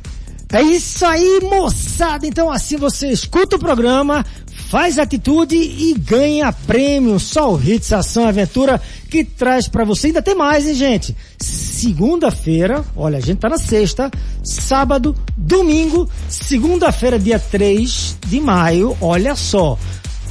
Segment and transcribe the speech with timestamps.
[0.52, 2.26] É isso aí, moçada.
[2.26, 4.24] Então assim você escuta o programa,
[4.68, 7.20] faz atitude e ganha prêmio.
[7.20, 10.08] Só o Hits Ação Aventura que traz pra você.
[10.08, 11.16] Ainda tem mais, hein, gente?
[11.38, 14.10] Segunda-feira, olha, a gente tá na sexta,
[14.44, 19.78] sábado, domingo, segunda-feira, dia 3 de maio, olha só.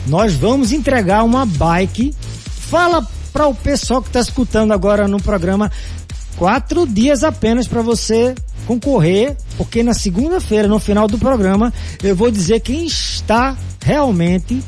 [0.06, 2.14] Nós vamos entregar uma bike.
[2.70, 5.72] Fala para o pessoal que está escutando agora no programa
[6.36, 8.34] quatro dias apenas para você
[8.70, 14.64] concorrer, porque na segunda-feira, no final do programa, eu vou dizer quem está realmente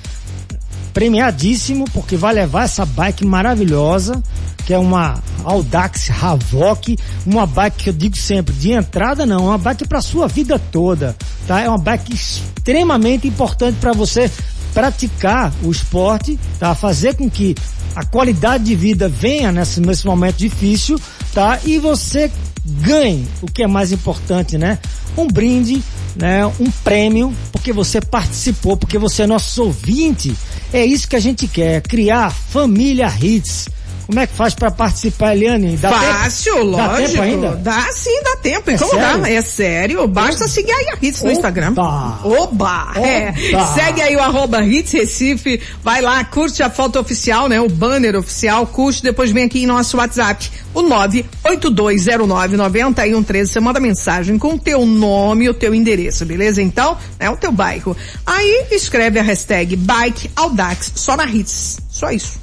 [0.91, 4.19] premiadíssimo, porque vai levar essa bike maravilhosa,
[4.65, 9.49] que é uma Audax Havoc, uma bike que eu digo sempre, de entrada não, é
[9.49, 11.61] uma bike para sua vida toda, tá?
[11.61, 14.31] É uma bike extremamente importante para você
[14.73, 16.73] praticar o esporte, tá?
[16.73, 17.55] Fazer com que
[17.95, 20.99] a qualidade de vida venha nesse, nesse momento difícil,
[21.33, 21.59] tá?
[21.65, 22.31] E você
[22.65, 24.79] ganhe o que é mais importante, né?
[25.17, 25.81] Um brinde,
[26.15, 26.45] né?
[26.59, 30.35] Um prêmio, porque você participou, porque você é nosso ouvinte.
[30.71, 33.67] É isso que a gente quer, criar família hits.
[34.11, 35.77] Como é que faz para participar, Eliane?
[35.77, 36.75] Dá Fácil, tempo?
[36.75, 37.09] Dá lógico.
[37.11, 37.55] tempo ainda?
[37.55, 38.69] Dá sim, dá tempo.
[38.69, 39.21] É como sério?
[39.21, 39.29] dá?
[39.29, 40.05] É sério.
[40.05, 41.37] Basta seguir aí a Hits no Oba!
[41.37, 41.73] Instagram.
[42.21, 42.91] Oba!
[42.97, 43.33] É.
[43.73, 45.61] Segue aí o arroba Hits Recife.
[45.81, 47.61] Vai lá, curte a foto oficial, né?
[47.61, 50.51] O banner oficial, curte, depois vem aqui em nosso WhatsApp.
[50.73, 53.45] O 982099113.
[53.45, 56.61] Você manda mensagem com o teu nome e o teu endereço, beleza?
[56.61, 57.95] Então, é o teu bairro.
[58.25, 61.79] Aí escreve a hashtag Bike Audax, só na Hits.
[61.89, 62.40] Só isso.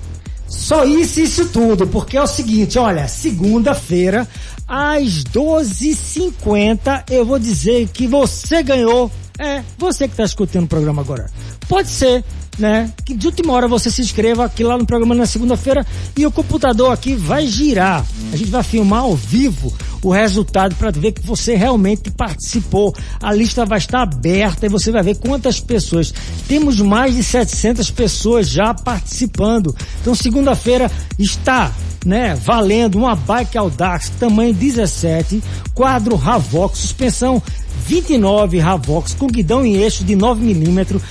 [0.48, 4.26] Só isso e isso tudo, porque é o seguinte, olha, segunda-feira,
[4.66, 9.10] às 12h50, eu vou dizer que você ganhou.
[9.38, 11.31] É, você que está escutando o programa agora.
[11.69, 12.25] Pode ser,
[12.58, 12.92] né?
[13.04, 15.86] Que de última hora você se inscreva aqui lá no programa na segunda-feira
[16.16, 18.04] e o computador aqui vai girar.
[18.32, 22.94] A gente vai filmar ao vivo o resultado para ver que você realmente participou.
[23.20, 26.12] A lista vai estar aberta e você vai ver quantas pessoas.
[26.46, 29.75] Temos mais de 700 pessoas já participando.
[30.00, 31.72] Então segunda-feira está,
[32.04, 35.42] né, valendo uma bike Audax tamanho 17,
[35.75, 37.42] quadro Ravox, suspensão
[37.86, 41.02] 29 Ravox com guidão em eixo de 9 milímetros,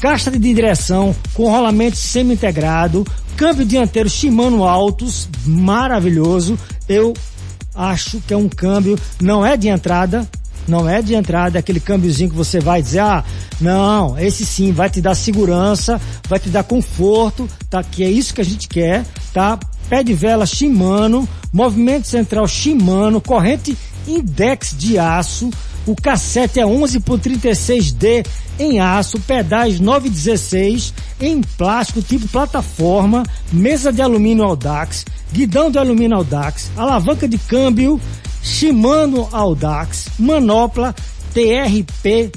[0.00, 3.06] caixa de direção com rolamento semi-integrado,
[3.36, 6.58] câmbio dianteiro Shimano Altos, maravilhoso.
[6.88, 7.12] Eu
[7.74, 10.26] acho que é um câmbio, não é de entrada,
[10.66, 13.24] não é de entrada, é aquele câmbiozinho que você vai dizer, ah,
[13.60, 17.82] não, esse sim vai te dar segurança, vai te dar conforto, tá?
[17.82, 19.58] Que é isso que a gente quer, tá?
[19.88, 25.50] Pé de vela Shimano, movimento central Shimano, corrente index de aço,
[25.86, 28.26] o cassete é 11 por 36D
[28.58, 36.16] em aço, pedais 916 em plástico tipo plataforma, mesa de alumínio Audax, guidão de alumínio
[36.16, 38.00] Audax, alavanca de câmbio
[38.42, 40.94] Shimano Audax, manopla
[41.32, 42.32] TRP,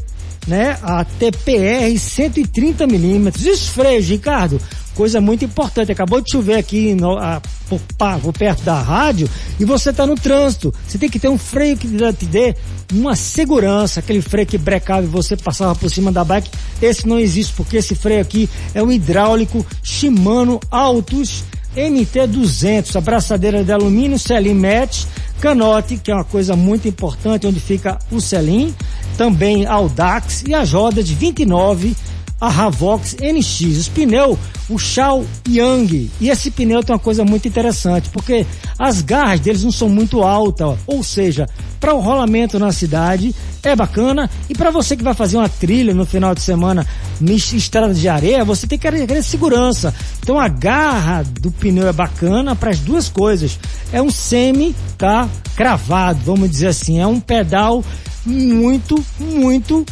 [0.48, 0.78] né?
[0.82, 3.46] A TPR 130 milímetros.
[3.46, 4.60] Os freios, Ricardo,
[4.96, 5.92] coisa muito importante.
[5.92, 10.74] Acabou de chover aqui no, a, por perto da rádio e você está no trânsito.
[10.88, 12.56] Você tem que ter um freio que te dê
[12.92, 16.50] uma segurança, aquele freio que brecava e você passava por cima da bike.
[16.82, 21.44] Esse não existe porque esse freio aqui é um hidráulico Shimano Altus
[21.76, 25.06] MT200, abraçadeira de alumínio, selim match,
[25.40, 28.74] canote, que é uma coisa muito importante, onde fica o selim,
[29.18, 31.96] também Audax e as rodas de 29
[32.44, 33.78] a Ravox NX.
[33.78, 34.38] Os pneus,
[34.70, 36.12] o Shao Yang.
[36.20, 38.46] E esse pneu tem uma coisa muito interessante, porque
[38.78, 41.48] as garras deles não são muito altas, ou seja,
[41.80, 45.94] para o rolamento na cidade é bacana e para você que vai fazer uma trilha
[45.94, 46.86] no final de semana
[47.22, 49.94] em estrada de areia, você tem que querer segurança.
[50.22, 53.58] Então a garra do pneu é bacana para as duas coisas.
[53.94, 55.30] É um semi, tá?
[55.56, 57.82] Cravado, vamos dizer assim, é um pedal
[58.26, 59.86] muito, muito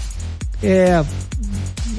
[0.62, 1.04] é,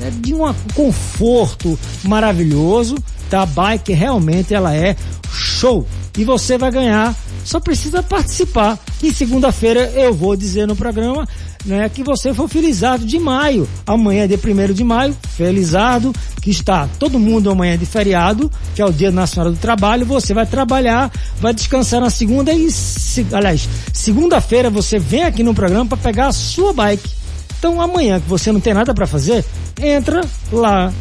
[0.02, 2.96] é de um conforto maravilhoso,
[3.30, 3.42] tá?
[3.42, 4.96] A bike realmente ela é
[5.32, 5.86] show.
[6.16, 7.14] E você vai ganhar,
[7.44, 8.78] só precisa participar.
[9.02, 11.26] E segunda-feira eu vou dizer no programa
[11.64, 13.68] né, que você foi felizado de maio.
[13.86, 18.82] Amanhã é dia 1 de maio, felizado, que está todo mundo amanhã de feriado, que
[18.82, 20.04] é o Dia Nacional do Trabalho.
[20.06, 21.10] Você vai trabalhar,
[21.40, 26.28] vai descansar na segunda e, se, aliás, segunda-feira você vem aqui no programa para pegar
[26.28, 27.21] a sua bike.
[27.62, 29.44] Então amanhã que você não tem nada para fazer,
[29.80, 30.20] entra
[30.50, 30.92] lá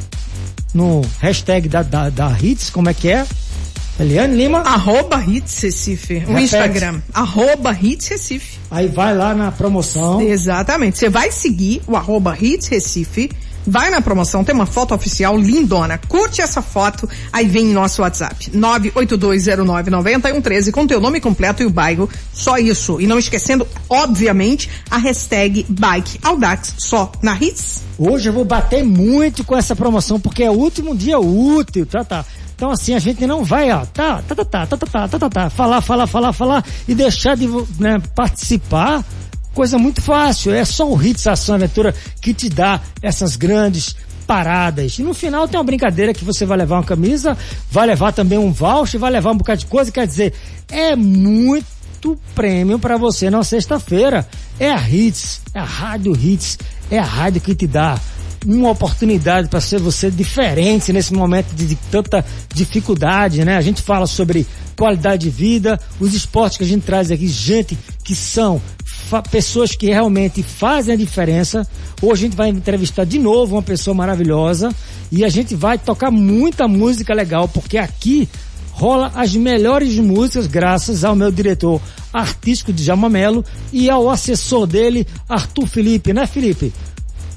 [0.76, 3.26] no hashtag da, da, da Hits, como é que é?
[4.00, 4.60] Eliane Lima.
[4.60, 6.24] Arroba Hits Recife.
[6.28, 7.02] O Instagram.
[7.12, 8.60] Arroba Hits Recife.
[8.70, 10.22] Aí vai lá na promoção.
[10.22, 11.00] Exatamente.
[11.00, 13.32] Você vai seguir o arroba Hits Recife.
[13.66, 15.98] Vai na promoção, tem uma foto oficial lindona.
[16.08, 18.52] Curte essa foto, aí vem em nosso WhatsApp.
[18.52, 22.10] 982099113 com teu nome completo e o bairro.
[22.34, 23.00] Só isso.
[23.00, 27.82] E não esquecendo, obviamente, a hashtag Bike Audax só na Hits.
[27.98, 32.04] Hoje eu vou bater muito com essa promoção porque é o último dia útil, tá,
[32.04, 32.26] tá.
[32.56, 35.20] Então assim, a gente não vai, ó, tá, tá, tá, tá, tá, tá, tá, tá,
[35.20, 37.48] tá, tá, falar, falar, falar, falar e deixar de
[37.80, 39.04] né, participar.
[39.54, 43.96] Coisa muito fácil, é só o Hits Ação Aventura que te dá essas grandes
[44.26, 44.98] paradas.
[44.98, 47.38] E no final tem uma brincadeira que você vai levar uma camisa,
[47.70, 50.34] vai levar também um voucher, vai levar um bocado de coisa, quer dizer,
[50.70, 54.26] é muito prêmio para você na sexta-feira.
[54.58, 56.58] É a Hits, é a Rádio Hits,
[56.90, 58.00] é a rádio que te dá
[58.46, 63.56] uma oportunidade para ser você diferente nesse momento de, de, tanta dificuldade, né?
[63.58, 67.78] A gente fala sobre qualidade de vida, os esportes que a gente traz aqui, gente
[68.04, 68.62] que são
[69.30, 71.68] pessoas que realmente fazem a diferença.
[72.02, 74.74] Hoje a gente vai entrevistar de novo uma pessoa maravilhosa
[75.12, 78.30] e a gente vai tocar muita música legal, porque aqui
[78.72, 81.82] rola as melhores músicas graças ao meu diretor
[82.14, 83.44] artístico de Jamamelo
[83.74, 86.72] e ao assessor dele, Arthur Felipe, né Felipe?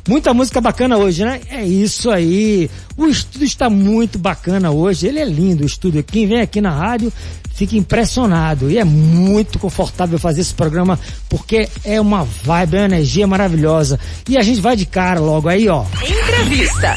[0.07, 1.41] Muita música bacana hoje, né?
[1.49, 2.69] É isso aí.
[2.95, 5.07] O estúdio está muito bacana hoje.
[5.07, 6.05] Ele é lindo o estúdio.
[6.05, 7.11] Quem vem aqui na rádio
[7.55, 8.71] fica impressionado.
[8.71, 10.99] E é muito confortável fazer esse programa
[11.29, 13.99] porque é uma vibe, é uma energia maravilhosa.
[14.29, 15.85] E a gente vai de cara logo aí, ó.
[16.03, 16.95] Entrevista.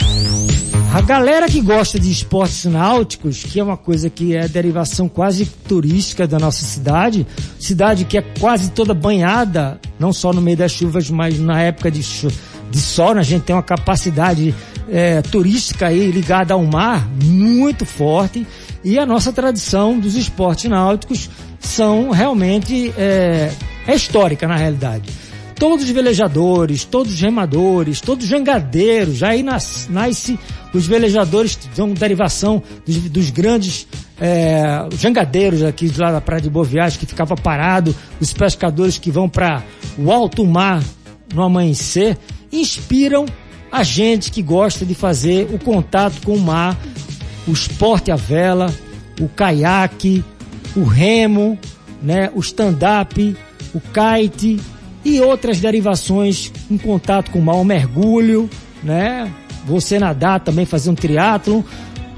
[0.93, 5.45] A galera que gosta de esportes náuticos, que é uma coisa que é derivação quase
[5.45, 7.27] turística da nossa cidade,
[7.59, 11.91] cidade que é quase toda banhada, não só no meio das chuvas, mas na época
[11.91, 13.21] de chuva de sol, né?
[13.21, 14.53] a gente tem uma capacidade
[14.89, 18.45] é, turística aí ligada ao mar muito forte
[18.83, 21.29] e a nossa tradição dos esportes náuticos
[21.59, 23.51] são realmente é,
[23.87, 25.09] é histórica na realidade.
[25.55, 30.39] Todos os velejadores, todos os remadores, todos os jangadeiros, aí nas, nasce
[30.73, 33.87] os velejadores são derivação dos, dos grandes
[34.19, 39.09] é, jangadeiros aqui lá da Praia de Boa Viagem, que ficava parado, os pescadores que
[39.09, 39.63] vão para
[39.97, 40.83] o alto mar
[41.33, 42.17] no amanhecer,
[42.51, 43.25] inspiram
[43.71, 46.77] a gente que gosta de fazer o contato com o mar,
[47.47, 48.73] o esporte à vela,
[49.19, 50.23] o caiaque,
[50.75, 51.57] o remo,
[52.01, 53.35] né, o stand-up,
[53.73, 54.59] o kite
[55.03, 58.49] e outras derivações em contato com o mar, o mergulho,
[58.83, 59.31] né?
[59.65, 61.65] Você nadar também, fazer um triatlo.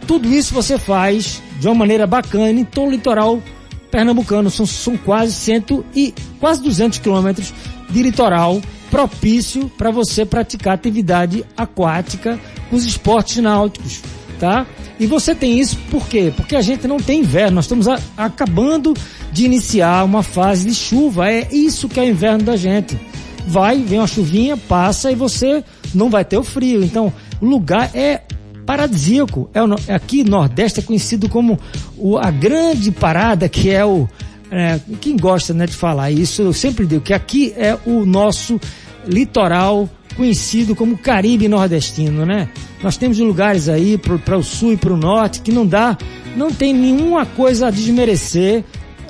[0.05, 3.41] Tudo isso você faz de uma maneira bacana em todo o litoral
[3.91, 4.49] pernambucano.
[4.49, 7.53] São, são quase cento e quase 200 quilômetros
[7.89, 14.01] de litoral propício para você praticar atividade aquática com os esportes náuticos,
[14.39, 14.65] tá?
[14.99, 16.33] E você tem isso por quê?
[16.35, 18.93] Porque a gente não tem inverno, nós estamos a, acabando
[19.31, 22.99] de iniciar uma fase de chuva, é isso que é o inverno da gente.
[23.47, 26.83] Vai, vem uma chuvinha, passa e você não vai ter o frio.
[26.83, 28.21] Então, o lugar é
[28.65, 29.49] paradisíaco.
[29.53, 31.57] É, aqui Nordeste é conhecido como
[31.97, 34.07] o, a grande parada que é o
[34.51, 38.59] é, quem gosta né, de falar isso, eu sempre digo que aqui é o nosso
[39.07, 42.49] litoral conhecido como Caribe nordestino, né?
[42.83, 45.97] Nós temos lugares aí para o sul e para o norte que não dá,
[46.35, 48.63] não tem nenhuma coisa a desmerecer,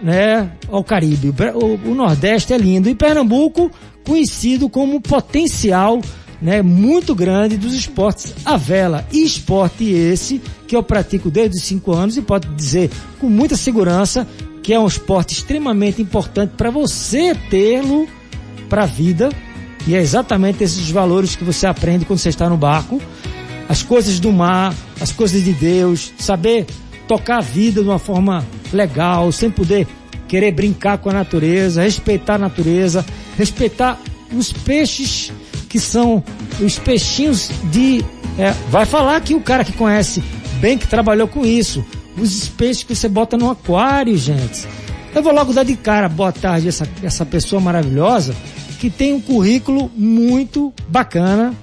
[0.03, 1.33] né, ao Caribe.
[1.55, 3.71] O, o Nordeste é lindo e Pernambuco
[4.05, 6.01] conhecido como potencial
[6.41, 9.05] né, muito grande dos esportes à vela.
[9.11, 13.55] E esporte esse que eu pratico desde os 5 anos e pode dizer com muita
[13.55, 14.27] segurança
[14.69, 18.07] que é um esporte extremamente importante para você tê-lo
[18.69, 19.29] para a vida.
[19.87, 23.01] E é exatamente esses valores que você aprende quando você está no barco.
[23.67, 26.67] As coisas do mar, as coisas de Deus, saber
[27.07, 29.87] tocar a vida de uma forma legal, sem poder
[30.27, 33.03] querer brincar com a natureza, respeitar a natureza,
[33.39, 33.99] respeitar
[34.31, 35.31] os peixes
[35.67, 36.23] que são
[36.61, 38.05] os peixinhos de.
[38.37, 40.23] É, vai falar que o cara que conhece
[40.59, 41.83] bem, que trabalhou com isso,
[42.19, 44.67] os peixes que você bota no aquário, gente.
[45.13, 48.35] Eu vou logo dar de cara, boa tarde, essa, essa pessoa maravilhosa,
[48.79, 51.53] que tem um currículo muito bacana,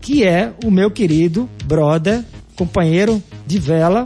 [0.00, 2.24] que é o meu querido brother,
[2.56, 4.02] companheiro de vela,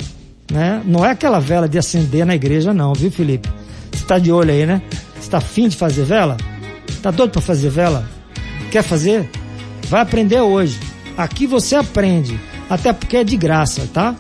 [0.51, 0.83] né?
[0.85, 3.49] Não é aquela vela de acender na igreja, não, viu, Felipe?
[3.93, 4.83] Você tá de olho aí, né?
[5.19, 6.37] Você tá afim de fazer vela?
[7.01, 8.07] Tá doido para fazer vela?
[8.71, 9.31] Quer fazer?
[9.89, 10.79] Vai aprender hoje.
[11.17, 12.39] Aqui você aprende,
[12.69, 14.17] até porque é de graça, tá?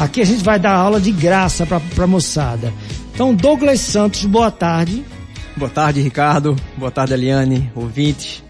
[0.00, 2.72] Aqui a gente vai dar aula de graça pra, pra moçada.
[3.12, 5.04] Então, Douglas Santos, boa tarde.
[5.54, 6.56] Boa tarde, Ricardo.
[6.74, 8.42] Boa tarde, Eliane, ouvintes.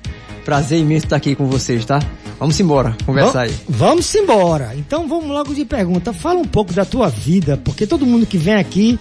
[0.45, 1.99] Prazer imenso estar aqui com vocês, tá?
[2.39, 3.55] Vamos embora, conversar aí.
[3.69, 4.77] Vamos embora.
[4.77, 6.13] Então vamos logo de pergunta.
[6.13, 8.97] Fala um pouco da tua vida, porque todo mundo que vem aqui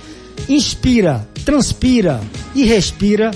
[0.50, 2.20] inspira, transpira
[2.56, 3.29] e respira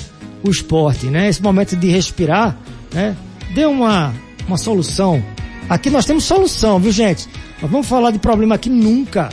[0.44, 1.30] o esporte, né?
[1.30, 2.58] Esse momento de respirar,
[2.92, 3.16] né?
[3.54, 4.12] Dê uma,
[4.48, 5.24] uma solução.
[5.70, 7.28] Aqui nós temos solução, viu gente?
[7.62, 9.30] Nós vamos falar de problema aqui nunca.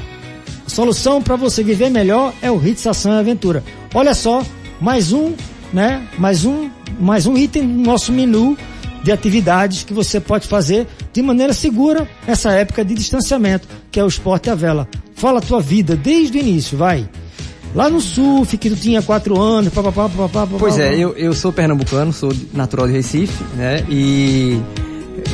[0.66, 3.64] A solução para você viver melhor é o Hits Ação e Aventura.
[3.92, 4.42] Olha só,
[4.80, 5.34] mais um,
[5.72, 6.06] né?
[6.18, 8.56] Mais um, mais um item no nosso menu
[9.02, 14.04] de atividades que você pode fazer de maneira segura nessa época de distanciamento, que é
[14.04, 14.88] o esporte a vela.
[15.14, 17.08] Fala a tua vida desde o início, vai.
[17.75, 20.56] Lá no surf, que tu tinha quatro anos, papapá, papapá.
[20.58, 23.84] Pois é, eu, eu sou pernambucano, sou natural de Recife, né?
[23.88, 24.60] E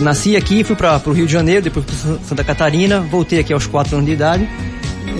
[0.01, 3.67] nasci aqui, fui para o Rio de Janeiro, depois para Santa Catarina, voltei aqui aos
[3.67, 4.49] quatro anos de idade,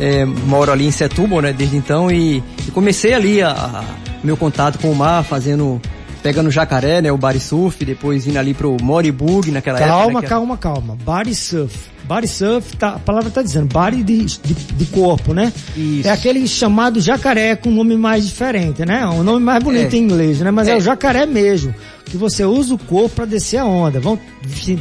[0.01, 3.85] é, moro ali em Setúbal, né, desde então, e, e comecei ali a, a,
[4.23, 5.81] meu contato com o mar, fazendo
[6.27, 10.21] pegando jacaré, né, o body surf, depois indo ali pro Moribug naquela calma, época.
[10.23, 10.99] Né, calma, calma, calma.
[11.05, 11.79] Body surf.
[12.03, 15.53] Body surf, tá, a palavra tá dizendo, body de, de, de corpo, né?
[15.77, 16.09] Isso.
[16.09, 19.07] É aquele chamado jacaré com um nome mais diferente, né?
[19.07, 19.99] Um nome mais bonito é.
[19.99, 20.51] em inglês, né?
[20.51, 20.73] Mas é.
[20.73, 21.73] é o jacaré mesmo.
[22.07, 24.01] Que você usa o corpo para descer a onda.
[24.01, 24.19] Vão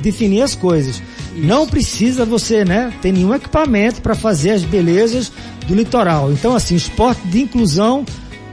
[0.01, 0.95] definir as coisas.
[0.95, 1.03] Isso.
[1.35, 5.31] Não precisa você, né, ter nenhum equipamento para fazer as belezas
[5.67, 6.31] do litoral.
[6.31, 8.05] Então, assim, esporte de inclusão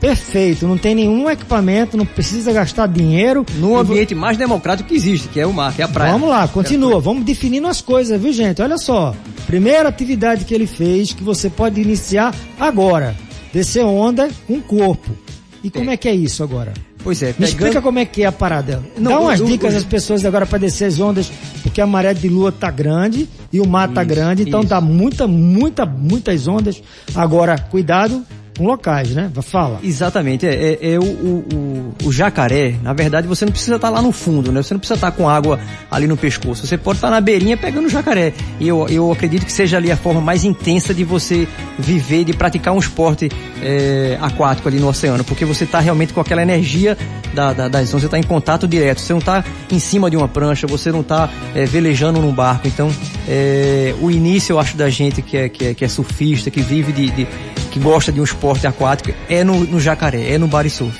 [0.03, 3.47] perfeito, não tem nenhum equipamento, não precisa gastar dinheiro.
[3.59, 6.11] No ambiente mais democrático que existe, que é o mar, que é a praia.
[6.11, 8.61] Vamos lá, continua, vamos definindo as coisas, viu gente?
[8.61, 9.15] Olha só,
[9.47, 13.15] primeira atividade que ele fez, que você pode iniciar agora,
[13.53, 15.17] descer onda com o corpo.
[15.63, 16.73] E como é, é que é isso agora?
[17.03, 17.41] Pois é, pegando...
[17.41, 18.83] Me explica como é que é a parada.
[18.97, 21.31] Não, Dá umas o, dicas o, às pessoas agora para descer as ondas,
[21.63, 24.69] porque a maré de lua tá grande e o mar tá grande, então isso.
[24.69, 26.83] dá muita, muita, muitas ondas.
[27.15, 28.25] Agora, cuidado
[28.57, 29.31] com locais, né?
[29.43, 29.81] Fala.
[29.83, 30.47] Exatamente.
[30.47, 34.13] É, é, é o, o, o, jacaré, na verdade, você não precisa estar lá no
[34.13, 34.63] fundo, né?
[34.63, 35.59] Você não precisa estar com água
[35.91, 36.67] ali no pescoço.
[36.67, 38.33] Você pode estar na beirinha pegando o jacaré.
[38.61, 42.33] E eu, eu acredito que seja ali a forma mais intensa de você viver, de
[42.33, 43.31] praticar um esporte
[43.63, 46.97] é, aquático ali no oceano, porque você está realmente com aquela energia
[47.35, 49.01] da, da, das ondas, você está em contato direto.
[49.01, 52.69] Você não está em cima de uma prancha, você não está é, velejando num barco.
[52.69, 52.91] Então,
[53.29, 56.61] é, o início, eu acho, da gente que é, que é, que é surfista, que
[56.61, 57.27] vive de, de
[57.73, 60.97] que gosta de um esporte aquático é no, no jacaré, é no body surf.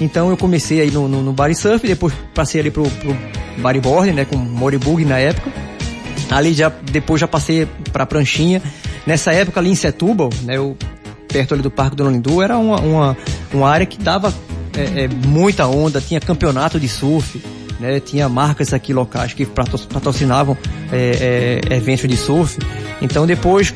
[0.00, 3.16] Então eu comecei aí no, no, no surf, depois passei ali pro, pro
[3.58, 5.50] bodyboard, né, com moribug na época.
[6.30, 8.62] Ali já, depois já passei pra pranchinha.
[9.06, 10.76] Nessa época ali em Setúbal, né, eu,
[11.28, 13.16] perto ali do Parque do Lolindu, era uma, uma,
[13.52, 14.34] uma área que dava
[14.76, 17.42] é, é, muita onda, tinha campeonato de surf,
[17.80, 20.56] né, tinha marcas aqui locais que patrocinavam
[20.92, 22.58] é, é, eventos de surf.
[23.00, 23.74] Então depois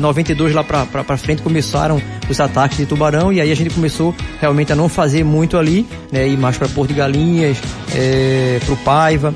[0.00, 4.72] 92 lá pra frente começaram os ataques de tubarão e aí a gente começou realmente
[4.72, 6.26] a não fazer muito ali, né?
[6.26, 7.58] Ir mais para Porto de Galinhas,
[7.94, 9.34] é, pro Paiva.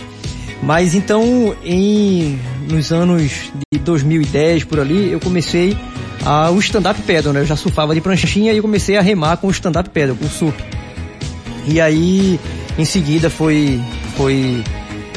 [0.63, 2.39] Mas então, em,
[2.71, 5.77] nos anos de 2010 por ali, eu comecei
[6.25, 7.41] a, o stand-up paddle, né?
[7.41, 10.25] Eu já surfava de pranchinha e eu comecei a remar com o stand-up paddle, com
[10.25, 10.55] o sup.
[11.67, 12.41] E aí,
[12.79, 13.81] em seguida foi,
[14.17, 14.63] foi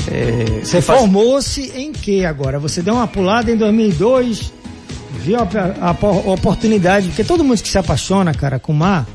[0.10, 2.60] é, você formou-se em que agora?
[2.60, 4.54] Você deu uma pulada em 2002,
[5.28, 5.44] viu a,
[5.82, 9.06] a, a, oportunidade, porque todo mundo que se apaixona, cara, com o mar,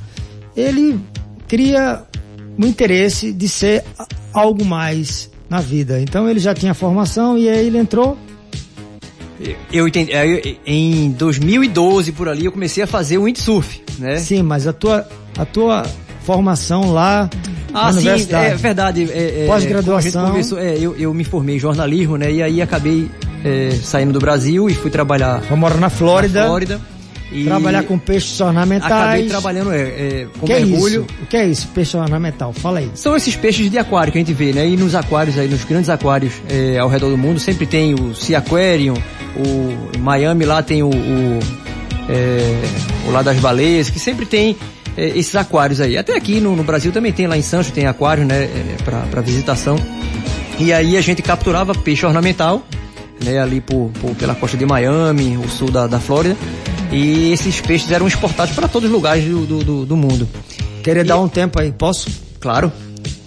[0.55, 1.01] ele
[1.49, 2.03] cria
[2.59, 3.83] um interesse de ser
[4.33, 6.01] algo mais na vida.
[6.01, 8.19] Então ele já tinha formação e aí ele entrou.
[9.73, 10.13] Eu entendi.
[10.67, 14.17] Em 2012 por ali eu comecei a fazer o windsurf, né?
[14.17, 15.83] Sim, mas a tua a tua
[16.25, 17.29] formação lá
[17.75, 19.11] ah, sim, é verdade.
[19.11, 20.37] É, é, Pós-graduação.
[20.59, 22.31] É, eu, eu me formei em jornalismo, né?
[22.31, 23.11] E aí acabei
[23.45, 25.41] é, saindo do Brasil e fui trabalhar.
[25.43, 26.41] Vou morar na Flórida.
[26.41, 26.81] Na Flórida.
[27.33, 28.93] E Trabalhar com peixes ornamentais.
[28.93, 31.01] Acabei trabalhando é, é, com que mergulho.
[31.01, 31.23] É isso?
[31.23, 32.53] O que é isso, peixe ornamental?
[32.53, 32.91] Fala aí.
[32.95, 34.69] São esses peixes de aquário que a gente vê, né?
[34.69, 38.15] E nos aquários aí, nos grandes aquários é, ao redor do mundo, sempre tem o
[38.15, 38.95] Sea Aquarium,
[39.35, 41.39] o Miami lá tem o, o,
[42.11, 44.55] é, o lá das baleias, que sempre tem
[44.95, 45.97] é, esses aquários aí.
[45.97, 48.45] Até aqui no, no, Brasil também tem, lá em Sancho tem aquário, né?
[48.45, 49.77] É, para visitação.
[50.59, 52.63] E aí a gente capturava peixe ornamental
[53.23, 56.37] né, ali por, por, pela costa de Miami, o sul da, da Flórida.
[56.91, 60.29] E esses peixes eram exportados para todos os lugares do, do, do mundo.
[60.83, 61.05] Queria e...
[61.05, 62.11] dar um tempo aí, posso?
[62.39, 62.73] Claro.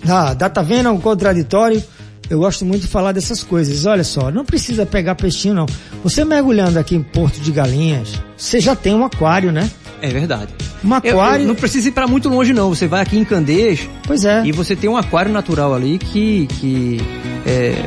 [0.08, 1.84] Ah, data vendo, um contraditório.
[2.30, 3.86] eu gosto muito de falar dessas coisas.
[3.86, 5.66] Olha só, não precisa pegar peixinho não.
[6.04, 9.70] Você mergulhando aqui em Porto de Galinhas, você já tem um aquário, né?
[10.02, 10.54] É verdade.
[10.84, 11.38] Um aquário.
[11.38, 12.70] Eu, eu não precisa ir para muito longe não.
[12.70, 13.80] Você vai aqui em Candeias.
[14.06, 14.46] Pois é.
[14.46, 17.02] E você tem um aquário natural ali que que
[17.46, 17.84] é,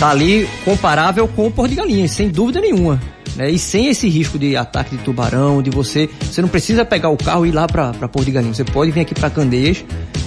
[0.00, 2.98] tá ali comparável com o Porto de Galinhas, sem dúvida nenhuma.
[3.36, 3.50] Né?
[3.50, 7.18] E sem esse risco de ataque de tubarão, de você, você não precisa pegar o
[7.18, 8.56] carro e ir lá para Porto de Galinhas.
[8.56, 9.84] Você pode vir aqui para Candeias,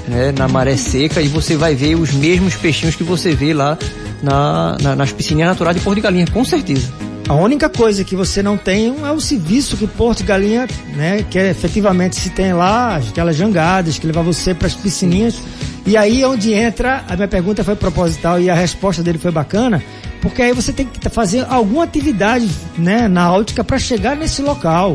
[0.08, 3.76] né, na maré seca e você vai ver os mesmos peixinhos que você vê lá
[4.22, 6.94] na, na, nas piscininhas naturais de Porto de Galinhas, com certeza.
[7.28, 11.26] A única coisa que você não tem é o serviço que Porto de Galinha, né,
[11.30, 15.42] que é, efetivamente se tem lá, aquelas jangadas que levam você para as piscininhas.
[15.86, 19.32] E aí é onde entra, a minha pergunta foi proposital e a resposta dele foi
[19.32, 19.84] bacana,
[20.22, 24.94] porque aí você tem que fazer alguma atividade, né, náutica para chegar nesse local.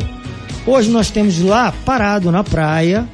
[0.66, 3.06] Hoje nós temos lá parado na praia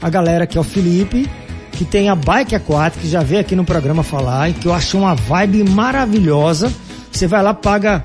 [0.00, 1.28] a galera que é o Felipe,
[1.72, 4.72] que tem a bike aquática, que já veio aqui no programa falar, e que eu
[4.72, 6.72] achei uma vibe maravilhosa.
[7.12, 8.04] Você vai lá, paga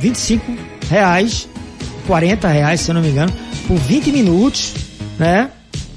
[0.00, 0.52] 25
[0.90, 1.48] reais,
[2.06, 3.32] 40 reais, se eu não me engano,
[3.66, 4.74] por 20 minutos,
[5.18, 5.50] né?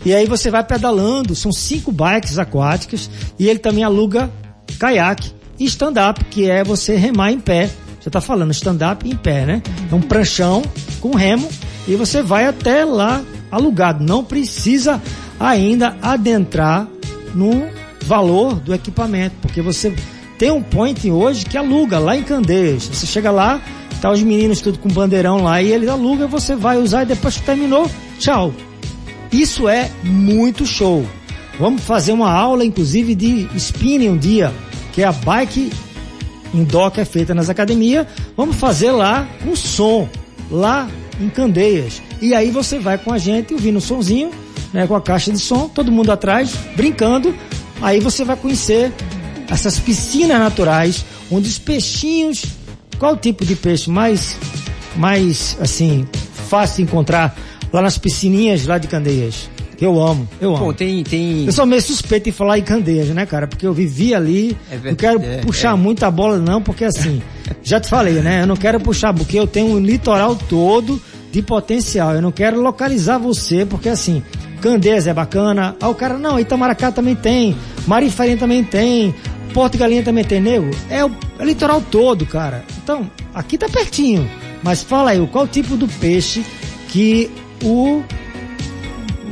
[0.05, 3.09] E aí você vai pedalando, são cinco bikes aquáticas
[3.39, 4.31] e ele também aluga
[4.79, 7.69] caiaque e stand-up, que é você remar em pé.
[7.99, 9.63] Você tá falando stand-up em pé, né?
[9.91, 10.61] É um pranchão
[11.01, 11.49] com remo
[11.87, 14.03] e você vai até lá alugado.
[14.03, 15.01] Não precisa
[15.39, 16.87] ainda adentrar
[17.33, 17.67] no
[18.03, 19.95] valor do equipamento, porque você
[20.37, 22.83] tem um point hoje que aluga lá em Candeias.
[22.83, 23.59] Você chega lá,
[24.01, 27.37] Tá os meninos tudo com bandeirão lá e ele aluga, você vai usar e depois
[27.37, 28.53] que terminou, tchau.
[29.35, 31.05] Isso é muito show.
[31.59, 34.53] Vamos fazer uma aula, inclusive, de spinning um dia,
[34.93, 35.73] que é a bike
[36.53, 38.07] indoor que é feita nas academias.
[38.37, 40.07] Vamos fazer lá com som,
[40.49, 40.89] lá
[41.19, 42.01] em Candeias.
[42.21, 44.31] E aí você vai com a gente ouvindo o sonzinho,
[44.71, 47.35] né, com a caixa de som, todo mundo atrás, brincando.
[47.81, 48.93] Aí você vai conhecer
[49.49, 52.45] essas piscinas naturais, onde os peixinhos
[52.97, 54.37] qual tipo de peixe mais,
[54.95, 56.07] mais assim,
[56.47, 57.35] fácil de encontrar
[57.71, 59.49] lá nas piscininhas lá de Candeias?
[59.77, 60.65] Que eu amo, eu amo.
[60.65, 61.45] Pô, tem, tem...
[61.45, 63.45] Eu sou meio suspeito em falar em Candeias, né, cara?
[63.45, 65.77] Porque eu vivi ali, é verdade, não quero é, puxar é.
[65.77, 67.21] muita bola não, porque assim,
[67.61, 68.43] já te falei, né?
[68.43, 71.01] Eu não quero puxar, porque eu tenho um litoral todo
[71.31, 72.13] de potencial.
[72.13, 74.23] Eu não quero localizar você, porque assim,
[74.61, 75.75] Candeias é bacana.
[75.81, 79.13] Ah, o cara, não, Itamaracá também tem, Marifarinha também tem,
[79.53, 80.69] Porto Galinha também tem nego?
[80.89, 82.63] É o, é o litoral todo, cara.
[82.83, 84.29] Então, aqui tá pertinho.
[84.63, 86.45] Mas fala aí, qual o tipo do peixe
[86.89, 87.29] que
[87.63, 88.03] o,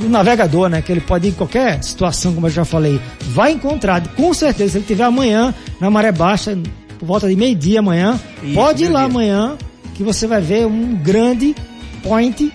[0.04, 0.82] o navegador, né?
[0.82, 4.06] Que ele pode ir em qualquer situação, como eu já falei, vai encontrar.
[4.16, 6.58] Com certeza, se ele tiver amanhã na maré baixa,
[7.00, 9.10] por volta de meio-dia amanhã, Isso, pode ir lá dia.
[9.10, 9.58] amanhã,
[9.94, 11.56] que você vai ver um grande
[12.02, 12.52] point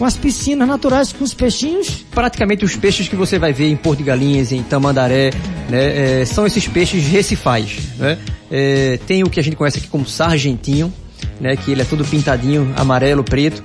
[0.00, 2.06] com as piscinas naturais, com os peixinhos.
[2.10, 5.30] Praticamente os peixes que você vai ver em Porto de Galinhas, em Tamandaré,
[5.68, 7.76] né, é, são esses peixes recifais.
[7.98, 8.16] Né?
[8.50, 10.90] É, tem o que a gente conhece aqui como sargentinho,
[11.38, 13.62] né, que ele é todo pintadinho, amarelo, preto.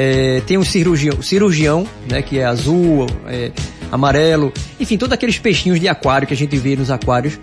[0.00, 3.50] É, tem o cirurgião, cirurgião, né, que é azul, é,
[3.90, 7.36] amarelo, enfim, todos aqueles peixinhos de aquário que a gente vê nos aquários,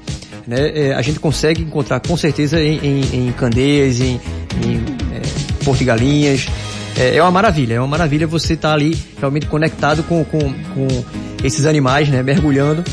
[0.48, 4.22] né, é, a gente consegue encontrar com certeza em, em, em Candeias, em,
[4.64, 5.22] em é,
[6.98, 10.40] é, é uma maravilha, é uma maravilha você estar tá ali realmente conectado com, com,
[10.40, 10.88] com
[11.44, 12.24] esses animais, né?
[12.24, 12.86] Mergulhando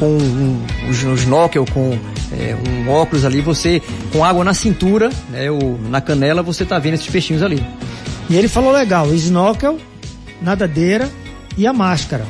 [0.00, 1.96] com um, um, um snorkel, com
[2.32, 3.80] é, um óculos ali, você
[4.12, 5.48] com água na cintura, né?
[5.48, 7.64] Ou na canela, você tá vendo esses peixinhos ali.
[8.30, 9.78] E ele falou legal, snorkel,
[10.40, 11.10] nadadeira
[11.58, 12.24] e a máscara.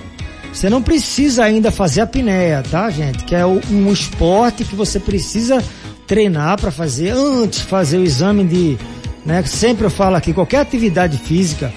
[0.52, 3.24] Você não precisa ainda fazer a apneia, tá, gente?
[3.24, 5.62] Que é um esporte que você precisa
[6.08, 8.76] treinar para fazer antes fazer o exame de
[9.24, 9.42] né?
[9.44, 11.72] Sempre eu falo aqui, qualquer atividade física,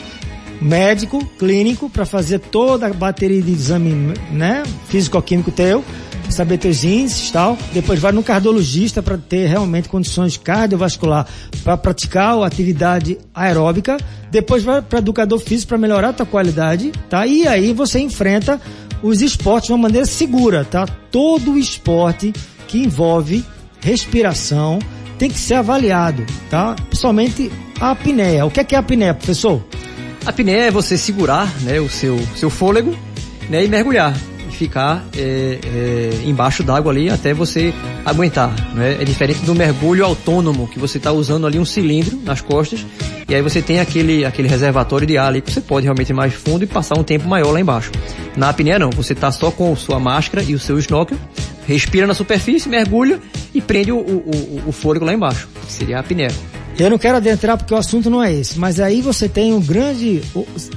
[0.61, 4.63] médico, clínico, para fazer toda a bateria de exame, né?
[4.87, 5.83] Físico-químico teu,
[6.29, 7.57] saber teus índices e tal.
[7.73, 11.27] Depois vai no cardiologista para ter realmente condições cardiovascular
[11.63, 13.97] para praticar a atividade aeróbica.
[14.31, 17.25] Depois vai para educador físico para melhorar a tua qualidade, tá?
[17.27, 18.59] E aí você enfrenta
[19.01, 20.85] os esportes de uma maneira segura, tá?
[21.11, 22.33] Todo esporte
[22.67, 23.45] que envolve
[23.81, 24.79] respiração,
[25.19, 26.75] tem que ser avaliado, tá?
[26.87, 28.45] Principalmente a apneia.
[28.45, 29.63] O que é, que é a apneia, professor?
[30.25, 32.97] A apneia é você segurar né, o seu, seu fôlego
[33.49, 34.15] né, e mergulhar
[34.55, 37.73] ficar é, é, embaixo d'água ali até você
[38.05, 38.53] aguentar.
[38.73, 38.97] Né?
[39.01, 42.85] É diferente do mergulho autônomo, que você está usando ali um cilindro nas costas
[43.27, 46.13] e aí você tem aquele, aquele reservatório de ar ali que você pode realmente ir
[46.13, 47.91] mais fundo e passar um tempo maior lá embaixo.
[48.35, 51.17] Na apneia não, você está só com sua máscara e o seu snorkel
[51.67, 53.19] respira na superfície, mergulha
[53.53, 56.31] e prende o, o, o fôlego lá embaixo, seria a apneia.
[56.77, 59.61] Eu não quero adentrar porque o assunto não é esse, mas aí você tem um
[59.61, 60.23] grande,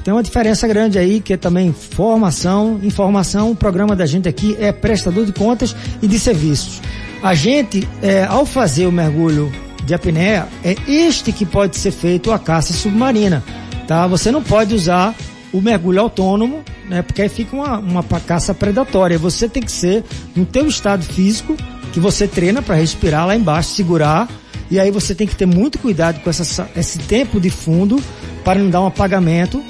[0.05, 3.51] tem uma diferença grande aí que é também formação, informação.
[3.51, 6.83] O programa da gente aqui é prestador de contas e de serviços.
[7.23, 9.51] A gente, é, ao fazer o mergulho
[9.87, 13.43] de apneia, é este que pode ser feito a caça submarina,
[13.89, 14.07] tá?
[14.07, 15.15] Você não pode usar
[15.51, 17.01] o mergulho autônomo, né?
[17.01, 19.19] Porque aí fica uma, uma caça predatória.
[19.19, 20.05] Você tem que ser
[20.35, 21.57] no teu estado físico,
[21.93, 24.29] que você treina para respirar lá embaixo, segurar,
[24.71, 28.03] e aí você tem que ter muito cuidado com essa, esse tempo de fundo
[28.45, 29.63] para não dar um apagamento.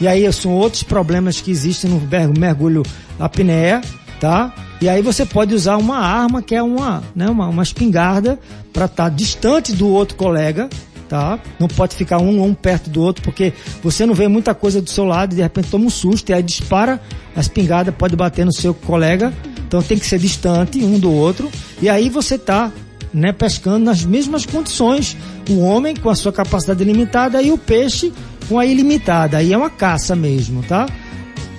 [0.00, 2.00] E aí são outros problemas que existem no
[2.38, 2.82] mergulho
[3.18, 3.80] apneia,
[4.20, 4.54] tá?
[4.80, 8.38] E aí você pode usar uma arma que é uma, né, uma, uma espingarda
[8.74, 10.68] para estar tá distante do outro colega,
[11.08, 11.38] tá?
[11.58, 14.90] Não pode ficar um um perto do outro porque você não vê muita coisa do
[14.90, 17.00] seu lado e de repente toma um susto e aí dispara
[17.34, 19.32] a espingarda pode bater no seu colega.
[19.66, 22.70] Então tem que ser distante um do outro e aí você tá
[23.16, 25.16] né, pescando nas mesmas condições.
[25.48, 28.12] O homem com a sua capacidade limitada e o peixe
[28.46, 29.38] com a ilimitada.
[29.38, 30.86] Aí é uma caça mesmo, tá?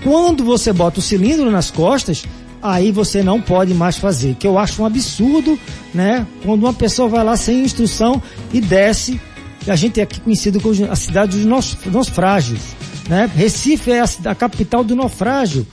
[0.04, 2.24] Quando você bota o cilindro nas costas,
[2.62, 4.36] aí você não pode mais fazer.
[4.36, 5.60] Que eu acho um absurdo,
[5.94, 6.28] né?
[6.44, 8.22] Quando uma pessoa vai lá sem instrução
[8.54, 9.20] e desce,
[9.68, 12.62] a gente é aqui conhecido como a cidade dos naufrágios,
[13.10, 13.30] né?
[13.36, 15.66] Recife é a, a capital do naufrágio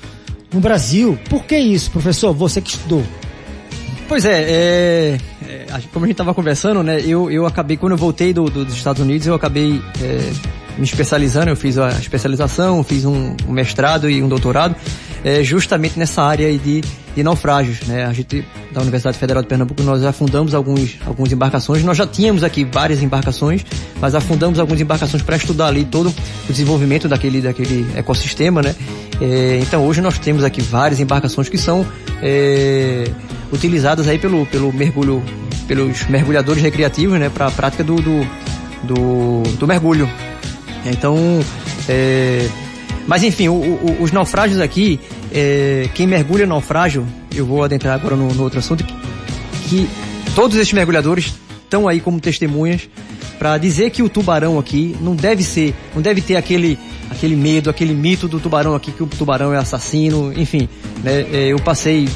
[0.50, 1.18] no Brasil.
[1.28, 2.32] Por que isso, professor?
[2.32, 3.04] Você que estudou.
[4.08, 7.00] Pois é, é, é como a gente estava conversando, né?
[7.00, 10.32] Eu, eu acabei, quando eu voltei do, do, dos Estados Unidos, eu acabei é,
[10.78, 14.74] me especializando, eu fiz a especialização, fiz um, um mestrado e um doutorado,
[15.24, 16.82] é, justamente nessa área de,
[17.14, 18.04] de naufrágios, né?
[18.04, 22.42] A gente, da Universidade Federal de Pernambuco, nós afundamos alguns, algumas embarcações, nós já tínhamos
[22.44, 23.64] aqui várias embarcações,
[24.00, 26.08] mas afundamos algumas embarcações para estudar ali todo
[26.48, 28.74] o desenvolvimento daquele, daquele ecossistema, né?
[29.20, 31.86] É, então hoje nós temos aqui várias embarcações que são
[32.20, 33.04] é,
[33.52, 35.22] utilizadas aí pelo, pelo mergulho,
[35.66, 37.28] pelos mergulhadores recreativos, né?
[37.28, 38.26] Para a prática do, do,
[38.82, 40.08] do, do mergulho.
[40.86, 41.16] Então,
[41.88, 42.48] é,
[43.06, 45.00] mas enfim, o, o, os naufrágios aqui,
[45.32, 48.94] é, quem mergulha naufrágio, eu vou adentrar agora no, no outro assunto, que,
[49.68, 49.88] que
[50.34, 52.88] todos esses mergulhadores estão aí como testemunhas
[53.38, 56.78] para dizer que o tubarão aqui não deve ser, não deve ter aquele,
[57.10, 60.68] aquele medo, aquele mito do tubarão aqui, que o tubarão é assassino, enfim,
[61.02, 62.08] né, é, eu passei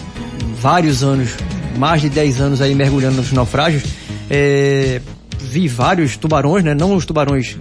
[0.61, 1.31] vários anos,
[1.77, 3.85] mais de 10 anos aí mergulhando nos naufrágios,
[4.31, 5.01] é,
[5.41, 7.57] vi vários tubarões, né, não os tubarões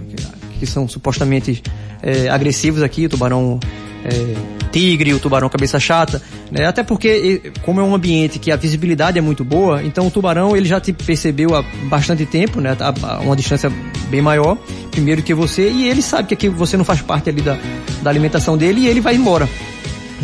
[0.58, 1.62] que são supostamente
[2.02, 3.60] é, agressivos aqui, o tubarão
[4.04, 6.66] é, tigre, o tubarão cabeça chata, né?
[6.66, 10.56] Até porque, como é um ambiente que a visibilidade é muito boa, então o tubarão
[10.56, 12.76] ele já te percebeu há bastante tempo, né?
[12.78, 13.70] A uma distância
[14.08, 14.56] bem maior,
[14.90, 17.58] primeiro que você, e ele sabe que aqui você não faz parte ali da,
[18.02, 19.48] da alimentação dele e ele vai embora.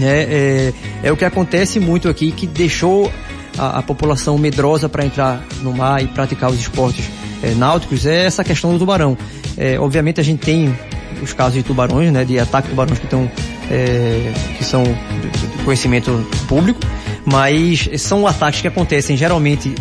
[0.00, 3.12] É, é, é o que acontece muito aqui, que deixou
[3.58, 7.08] a, a população medrosa para entrar no mar e praticar os esportes
[7.42, 9.16] é, náuticos, é essa questão do tubarão.
[9.56, 10.74] É, obviamente a gente tem
[11.22, 13.30] os casos de tubarões, né, de ataque de tubarões que estão
[13.70, 16.80] é, que são de conhecimento público,
[17.24, 19.74] mas são ataques que acontecem geralmente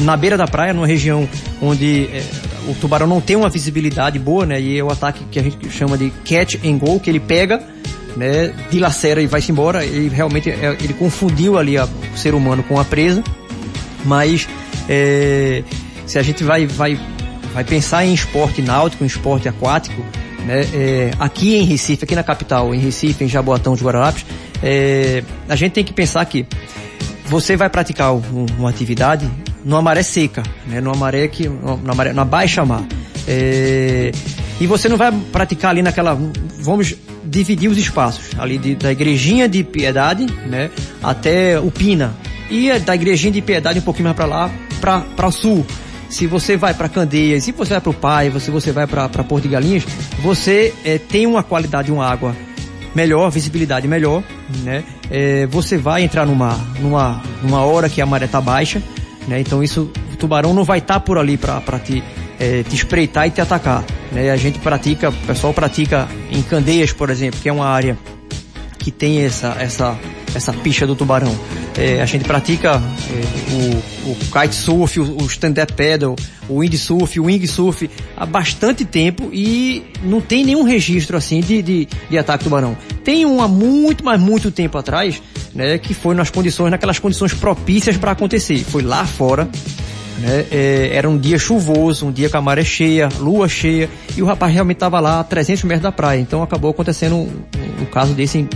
[0.00, 1.28] na beira da praia, numa região
[1.60, 2.24] onde é,
[2.68, 5.70] o tubarão não tem uma visibilidade boa, né, e é o ataque que a gente
[5.70, 7.62] chama de catch and go, que ele pega,
[8.16, 12.62] né, dilacera e vai-se embora, ele realmente é, ele confundiu ali a, o ser humano
[12.62, 13.22] com a presa,
[14.04, 14.48] mas
[14.88, 15.62] é,
[16.06, 16.98] se a gente vai, vai,
[17.52, 20.02] vai pensar em esporte náutico, em esporte aquático,
[20.46, 20.60] né?
[20.72, 24.24] É, aqui em Recife, aqui na capital, em Recife, em Jaboatão de Guararapes,
[24.62, 26.46] é, a gente tem que pensar que
[27.26, 29.28] você vai praticar um, uma atividade
[29.64, 30.80] numa maré seca, né?
[30.80, 32.84] numa maré que, numa, maré, numa baixa mar.
[33.26, 34.12] É,
[34.60, 36.18] e você não vai praticar ali naquela,
[36.60, 40.70] vamos dividir os espaços, ali de, da igrejinha de Piedade, né,
[41.02, 42.14] até o Pina.
[42.48, 45.66] E da igrejinha de Piedade um pouquinho mais para lá, para o sul
[46.08, 49.08] se você vai para Candeias, se você vai para o Paiva, se você vai para
[49.08, 49.84] Porto de Galinhas,
[50.20, 52.34] você é, tem uma qualidade de uma água
[52.94, 54.22] melhor, visibilidade melhor,
[54.62, 54.84] né?
[55.10, 58.82] É, você vai entrar numa, numa, numa hora que a maré tá baixa,
[59.28, 59.40] né?
[59.40, 62.02] Então isso, o tubarão não vai estar tá por ali para te,
[62.38, 64.30] é, te espreitar e te atacar, né?
[64.30, 67.96] A gente pratica, o pessoal pratica em Candeias, por exemplo, que é uma área
[68.78, 69.98] que tem essa, essa,
[70.32, 71.36] essa picha do tubarão.
[71.76, 73.52] É, a gente pratica é,
[74.06, 76.14] o, o kitesurf, o, o stand-up paddle,
[76.48, 81.88] o windsurf, o wingsurf há bastante tempo e não tem nenhum registro assim de, de,
[82.08, 82.76] de ataque tubarão.
[83.02, 85.20] Tem um há muito, mas muito tempo atrás,
[85.52, 88.58] né, que foi nas condições, naquelas condições propícias para acontecer.
[88.58, 89.48] Foi lá fora,
[90.18, 90.46] né?
[90.50, 94.26] É, era um dia chuvoso, um dia com a maré cheia, lua cheia, e o
[94.26, 96.20] rapaz realmente estava lá a 300 metros da praia.
[96.20, 97.30] Então acabou acontecendo um,
[97.80, 98.48] um caso desse em,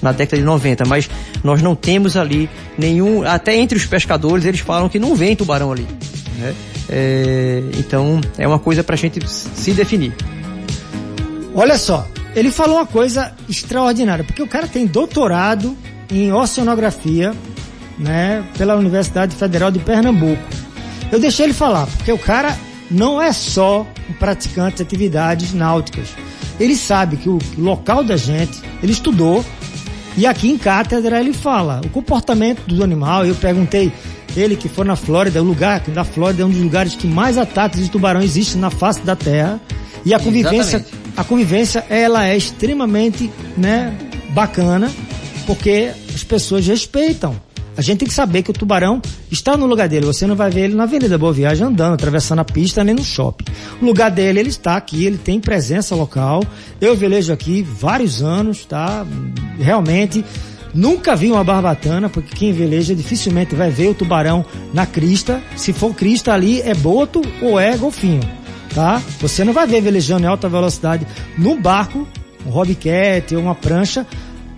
[0.00, 0.84] na década de 90.
[0.86, 1.10] Mas
[1.42, 3.24] nós não temos ali nenhum.
[3.26, 5.86] Até entre os pescadores eles falam que não vem tubarão ali.
[6.38, 6.54] Né?
[6.88, 10.14] É, então é uma coisa para a gente se definir.
[11.54, 15.76] Olha só, ele falou uma coisa extraordinária, porque o cara tem doutorado
[16.10, 17.34] em oceanografia
[17.98, 20.42] né, pela Universidade Federal de Pernambuco.
[21.12, 22.58] Eu deixei ele falar, porque o cara
[22.90, 26.08] não é só um praticante de atividades náuticas.
[26.58, 29.44] Ele sabe que o local da gente, ele estudou,
[30.16, 33.26] e aqui em cátedra ele fala o comportamento do animal.
[33.26, 33.92] Eu perguntei,
[34.34, 37.36] ele que foi na Flórida, o lugar da Flórida é um dos lugares que mais
[37.36, 39.60] ataques de tubarão existem na face da Terra.
[40.04, 41.12] E a convivência, Exatamente.
[41.16, 43.94] a convivência ela é extremamente, né,
[44.30, 44.90] bacana,
[45.46, 47.36] porque as pessoas respeitam.
[47.76, 50.04] A gente tem que saber que o tubarão está no lugar dele.
[50.04, 53.02] Você não vai ver ele na Avenida Boa Viagem andando, atravessando a pista, nem no
[53.04, 53.46] shopping.
[53.80, 56.44] O lugar dele, ele está aqui, ele tem presença local.
[56.80, 59.06] Eu velejo aqui vários anos, tá?
[59.58, 60.22] Realmente,
[60.74, 65.40] nunca vi uma barbatana, porque quem veleja dificilmente vai ver o tubarão na crista.
[65.56, 68.20] Se for crista ali, é boto ou é golfinho,
[68.74, 69.00] tá?
[69.20, 71.06] Você não vai ver velejando em alta velocidade
[71.38, 72.06] num barco,
[72.44, 74.06] um hobbycat ou uma prancha,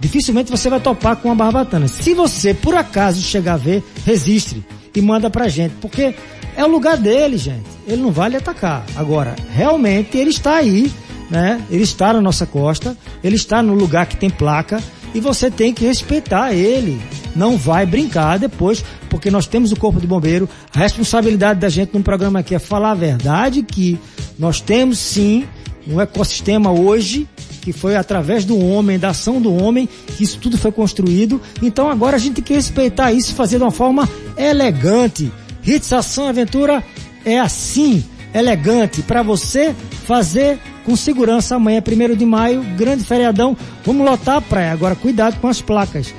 [0.04, 1.88] dificilmente você vai topar com uma barbatana.
[1.88, 4.62] Se você, por acaso, chegar a ver, registre
[4.94, 6.14] e manda pra gente, porque
[6.54, 7.64] é o lugar dele, gente.
[7.86, 8.84] Ele não vai lhe atacar.
[8.96, 10.92] Agora, realmente, ele está aí,
[11.30, 11.58] né?
[11.70, 14.78] Ele está na nossa costa, ele está no lugar que tem placa
[15.14, 17.00] e você tem que respeitar ele.
[17.34, 20.46] Não vai brincar depois, porque nós temos o Corpo de Bombeiro.
[20.74, 23.98] A responsabilidade da gente num programa aqui é falar a verdade que
[24.38, 25.46] nós temos sim
[25.88, 27.26] um ecossistema hoje
[27.64, 31.40] que foi através do homem, da ação do homem, que isso tudo foi construído.
[31.62, 35.32] Então agora a gente tem que respeitar isso e fazer de uma forma elegante.
[35.66, 36.84] Hits Ação Aventura
[37.24, 39.74] é assim, elegante, para você
[40.06, 43.56] fazer com segurança amanhã, 1 de maio, grande feriadão.
[43.82, 44.72] Vamos lotar a praia.
[44.72, 46.14] Agora cuidado com as placas.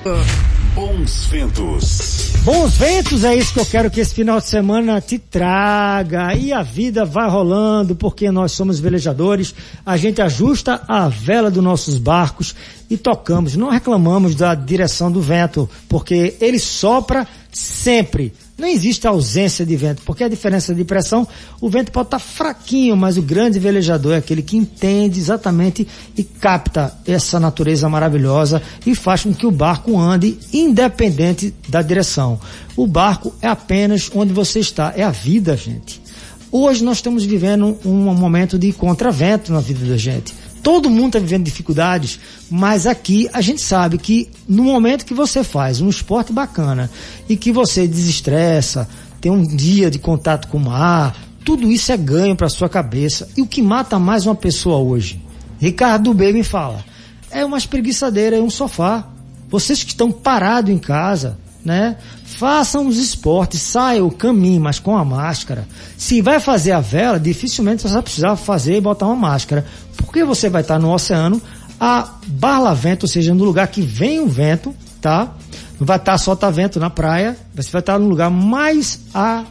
[0.76, 2.32] Bons ventos.
[2.44, 6.36] Bons ventos é isso que eu quero que esse final de semana te traga.
[6.36, 9.56] E a vida vai rolando porque nós somos velejadores.
[9.86, 12.54] A gente ajusta a vela dos nossos barcos
[12.90, 13.56] e tocamos.
[13.56, 20.02] Não reclamamos da direção do vento, porque ele sopra sempre não existe ausência de vento,
[20.06, 21.28] porque a diferença de pressão,
[21.60, 26.24] o vento pode estar fraquinho, mas o grande velejador é aquele que entende exatamente e
[26.24, 32.40] capta essa natureza maravilhosa e faz com que o barco ande independente da direção.
[32.78, 36.02] O barco é apenas onde você está, é a vida, gente.
[36.50, 40.34] Hoje nós estamos vivendo um momento de contravento na vida da gente
[40.66, 45.44] todo mundo está vivendo dificuldades, mas aqui a gente sabe que no momento que você
[45.44, 46.90] faz um esporte bacana
[47.30, 48.90] e que você desestressa,
[49.22, 53.30] tem um dia de contato com o mar, tudo isso é ganho para sua cabeça.
[53.38, 55.22] E o que mata mais uma pessoa hoje?
[55.60, 56.84] Ricardo B me fala,
[57.30, 59.08] é uma espreguiçadeira, é um sofá.
[59.48, 61.98] Vocês que estão parados em casa, né?
[62.24, 65.68] Façam os esportes, saiam, caminhem, mas com a máscara.
[65.98, 69.66] Se vai fazer a vela, dificilmente você vai precisar fazer e botar uma máscara.
[69.98, 71.42] Porque você vai estar no oceano
[71.80, 75.34] a barlavento, ou seja, no lugar que vem o vento, tá?
[75.80, 79.44] Não vai estar só tá vento na praia, você vai estar no lugar mais a,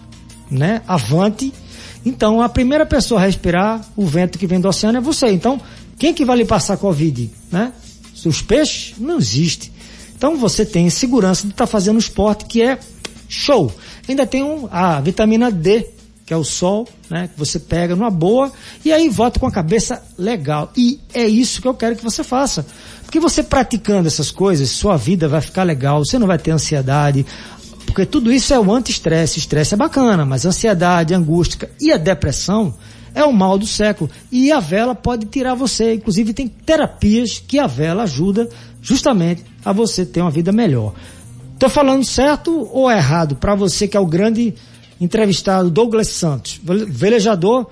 [0.48, 1.52] né, avante.
[2.06, 5.26] Então, a primeira pessoa a respirar o vento que vem do oceano é você.
[5.32, 5.60] Então,
[5.98, 7.72] quem que vai lhe passar Covid, né?
[8.24, 8.94] Os peixes?
[8.98, 9.73] Não existe.
[10.16, 12.78] Então você tem segurança de estar tá fazendo esporte que é
[13.28, 13.72] show.
[14.08, 15.86] Ainda tem um, a vitamina D,
[16.26, 17.28] que é o sol, né?
[17.28, 18.50] Que você pega numa boa
[18.84, 20.72] e aí volta com a cabeça legal.
[20.76, 22.66] E é isso que eu quero que você faça.
[23.02, 27.26] Porque você praticando essas coisas, sua vida vai ficar legal, você não vai ter ansiedade,
[27.86, 29.38] porque tudo isso é o anti-estresse.
[29.38, 32.74] Estresse é bacana, mas ansiedade, angústia e a depressão
[33.14, 34.10] é o mal do século.
[34.32, 35.94] E a vela pode tirar você.
[35.94, 38.48] Inclusive tem terapias que a vela ajuda
[38.82, 40.94] justamente a você ter uma vida melhor.
[41.54, 44.54] Estou falando certo ou errado para você que é o grande
[45.00, 47.66] entrevistado Douglas Santos, velejador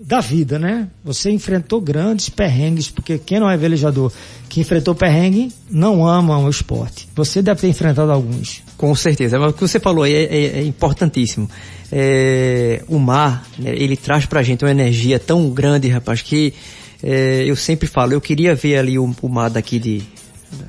[0.00, 0.88] da vida, né?
[1.04, 4.10] Você enfrentou grandes perrengues, porque quem não é velejador
[4.48, 7.06] que enfrentou perrengue não ama o esporte.
[7.14, 8.62] Você deve ter enfrentado alguns.
[8.78, 9.38] Com certeza.
[9.38, 11.50] Mas o que você falou aí é, é, é importantíssimo.
[11.92, 16.54] É, o mar, né, ele traz pra gente uma energia tão grande, rapaz, que
[17.02, 20.02] é, eu sempre falo, eu queria ver ali o, o mar daqui de,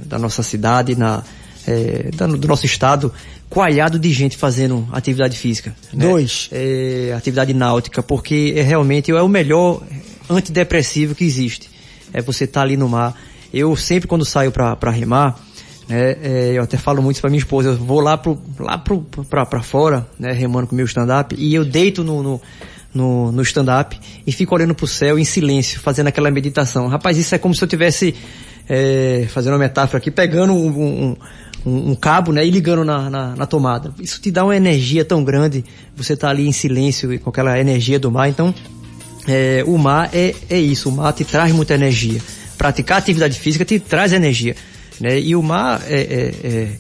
[0.06, 1.24] da nossa cidade, na,
[1.68, 3.14] é, do nosso estado,
[3.50, 5.76] coalhado de gente fazendo atividade física.
[5.94, 6.06] Né?
[6.06, 6.50] Dois.
[6.52, 9.82] É, atividade náutica, porque é realmente é o melhor
[10.30, 11.70] antidepressivo que existe.
[12.14, 13.16] É você estar tá ali no mar.
[13.54, 15.38] Eu sempre quando saio para remar,
[15.88, 19.02] né, é, eu até falo muito para minha esposa, eu vou lá pro, lá pro,
[19.30, 22.42] pra, pra fora, né, remando com o meu stand-up, e eu deito no, no
[22.94, 26.88] no, no stand-up e fico olhando pro céu em silêncio, fazendo aquela meditação.
[26.88, 28.14] Rapaz, isso é como se eu tivesse
[28.68, 31.16] é, fazendo uma metáfora aqui, pegando um,
[31.66, 33.94] um, um, cabo, né, e ligando na, na, na, tomada.
[34.00, 35.64] Isso te dá uma energia tão grande,
[35.96, 38.54] você tá ali em silêncio com aquela energia do mar, então,
[39.28, 42.22] é, o mar é, é isso, o mar te traz muita energia.
[42.58, 44.56] Praticar atividade física te traz energia,
[45.00, 46.72] né, e o mar é, é, é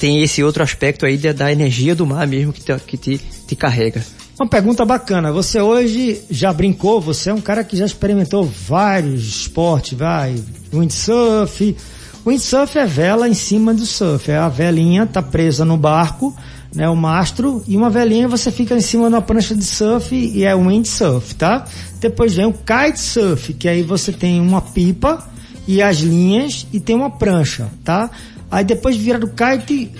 [0.00, 3.18] tem esse outro aspecto aí da, da energia do mar mesmo que te, que te,
[3.18, 4.04] te carrega.
[4.40, 5.32] Uma pergunta bacana.
[5.32, 7.00] Você hoje já brincou?
[7.00, 10.40] Você é um cara que já experimentou vários esportes, vai,
[10.72, 11.76] windsurf.
[12.24, 14.30] Windsurf é vela em cima do surf.
[14.30, 16.36] É a velinha tá presa no barco,
[16.72, 20.44] né, o mastro, e uma velinha você fica em cima uma prancha de surf e
[20.44, 21.64] é windsurf, tá?
[22.00, 25.26] Depois vem o kitesurf, que aí você tem uma pipa
[25.66, 28.08] e as linhas e tem uma prancha, tá?
[28.48, 29.90] Aí depois vira do kite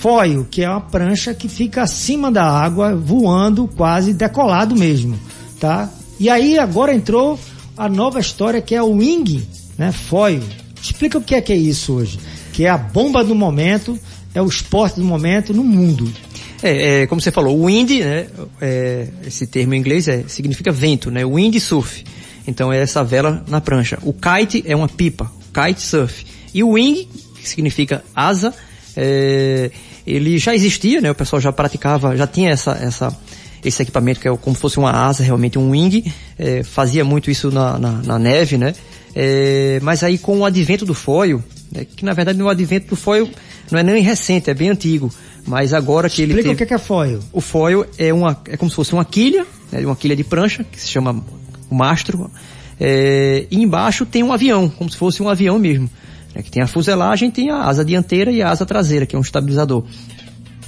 [0.00, 5.20] foil, que é uma prancha que fica acima da água, voando quase decolado mesmo,
[5.60, 5.90] tá?
[6.18, 7.38] E aí agora entrou
[7.76, 9.92] a nova história que é o wing, né?
[9.92, 10.42] Foil.
[10.82, 12.18] Explica o que é que é isso hoje.
[12.52, 13.98] Que é a bomba do momento,
[14.34, 16.10] é o esporte do momento no mundo.
[16.62, 18.26] É, é como você falou, wind, né?
[18.60, 21.26] É, esse termo em inglês é, significa vento, né?
[21.26, 22.04] Wind surf.
[22.46, 23.98] Então é essa vela na prancha.
[24.02, 26.24] O kite é uma pipa, kite surf.
[26.54, 28.54] E o wing, que significa asa,
[28.96, 29.70] é,
[30.06, 31.10] ele já existia, né?
[31.10, 33.16] O pessoal já praticava, já tinha essa, essa,
[33.64, 37.30] esse equipamento que é como se fosse uma asa, realmente um wing, é, fazia muito
[37.30, 38.74] isso na, na, na neve, né?
[39.14, 42.96] É, mas aí com o advento do foil, né, que na verdade o advento do
[42.96, 43.28] foil
[43.70, 45.12] não é nem recente, é bem antigo,
[45.46, 46.64] mas agora que Explica ele teve...
[46.64, 47.20] o que é, é foil.
[47.32, 50.64] O foil é uma, é como se fosse uma quilha, né, uma quilha de prancha,
[50.64, 51.24] que se chama
[51.68, 52.30] o mastro,
[52.78, 55.90] é, e embaixo tem um avião, como se fosse um avião mesmo.
[56.34, 59.18] Né, que tem a fuselagem, tem a asa dianteira e a asa traseira, que é
[59.18, 59.84] um estabilizador.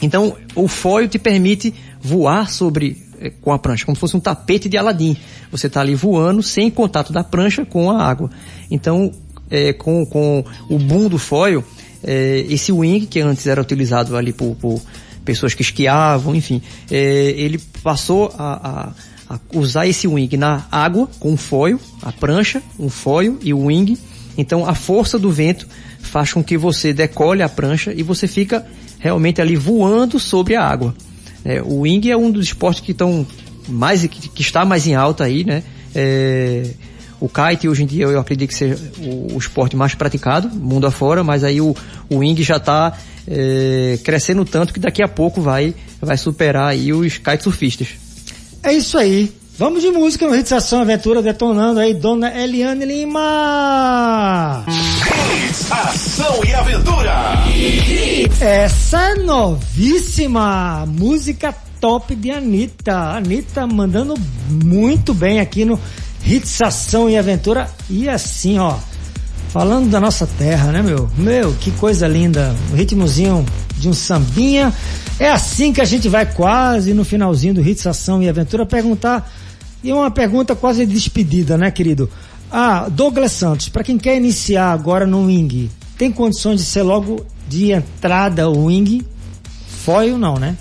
[0.00, 4.20] Então, o foil te permite voar sobre é, com a prancha, como se fosse um
[4.20, 5.16] tapete de Aladim.
[5.50, 8.28] Você está ali voando sem contato da prancha com a água.
[8.68, 9.12] Então,
[9.48, 11.64] é, com, com o boom do foil,
[12.02, 14.80] é, esse wing que antes era utilizado ali por, por
[15.24, 18.92] pessoas que esquiavam, enfim, é, ele passou a,
[19.28, 23.54] a, a, usar esse wing na água com o foil, a prancha, um foil e
[23.54, 23.96] o wing.
[24.36, 25.66] Então, a força do vento
[26.00, 28.66] faz com que você decole a prancha e você fica
[28.98, 30.94] realmente ali voando sobre a água.
[31.44, 33.26] É, o wing é um dos esportes que estão
[33.68, 35.62] mais que, que, está mais em alta aí, né?
[35.94, 36.70] É,
[37.20, 40.86] o kite hoje em dia eu acredito que seja o, o esporte mais praticado mundo
[40.86, 41.74] afora, mas aí o,
[42.08, 46.92] o wing já está é, crescendo tanto que daqui a pouco vai vai superar aí
[46.92, 47.88] os kitesurfistas.
[48.62, 49.32] É isso aí.
[49.58, 54.64] Vamos de música no Hits Ação Aventura detonando aí Dona Eliane Lima.
[54.66, 57.12] Hits, Ação e Aventura.
[58.40, 62.94] Essa é novíssima música top de Anitta.
[62.94, 64.14] Anitta mandando
[64.48, 65.78] muito bem aqui no
[66.24, 67.68] Hits Ação e Aventura.
[67.90, 68.76] E assim, ó,
[69.50, 71.10] falando da nossa terra, né, meu?
[71.18, 72.56] Meu, que coisa linda.
[72.72, 73.44] O ritmozinho
[73.76, 74.72] de um sambinha.
[75.18, 79.30] É assim que a gente vai quase no finalzinho do Hits Ação e Aventura perguntar.
[79.82, 82.08] E uma pergunta quase despedida, né, querido?
[82.50, 87.24] Ah, Douglas Santos, para quem quer iniciar agora no Wing, tem condições de ser logo
[87.48, 89.02] de entrada o Wing?
[89.84, 90.56] Foil não, né?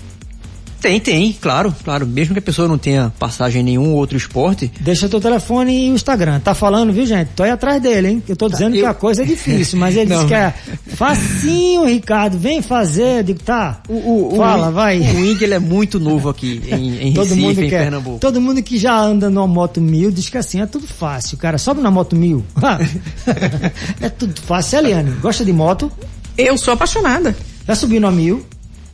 [0.82, 2.04] Tem, tem, claro, claro.
[2.04, 4.70] Mesmo que a pessoa não tenha passagem em nenhum outro esporte.
[4.80, 6.40] Deixa teu telefone e o Instagram.
[6.40, 7.28] Tá falando, viu, gente?
[7.36, 8.22] Tô aí atrás dele, hein?
[8.28, 8.80] Eu tô dizendo eu...
[8.80, 10.52] que a coisa é difícil, mas ele disse que é
[10.96, 12.36] facinho, Ricardo.
[12.36, 13.20] Vem fazer.
[13.20, 13.80] Eu digo, tá.
[13.88, 14.98] O, o, Fala, o, vai.
[14.98, 18.18] O Wing, ele é muito novo aqui em, em todo Recife, mundo em quer, Pernambuco.
[18.18, 21.58] Todo mundo que já anda numa moto mil diz que assim, é tudo fácil, cara.
[21.58, 22.44] Sobe na moto mil.
[24.00, 24.80] é tudo fácil.
[24.80, 25.92] Eliane, gosta de moto?
[26.36, 27.36] Eu sou apaixonada.
[27.68, 28.44] Já subiu no mil?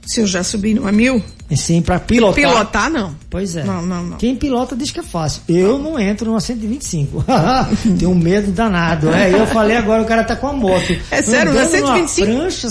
[0.08, 1.22] Se eu já subi numa mil?
[1.54, 2.34] Sim, pra pilotar.
[2.34, 3.14] Pilotar, não.
[3.28, 3.62] Pois é.
[3.62, 4.16] Não, não, não.
[4.16, 5.42] Quem pilota diz que é fácil.
[5.46, 7.26] Eu não entro numa 125.
[7.98, 9.10] Tenho um medo danado.
[9.10, 10.96] É, eu falei agora, o cara tá com a moto.
[11.10, 12.26] É sério, na 125?
[12.26, 12.68] Uma prancha,